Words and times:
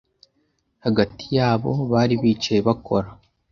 hagati 0.85 1.25
yabo 1.37 1.71
bari 1.91 2.15
bicaye 2.21 2.59
bakora 2.67 3.07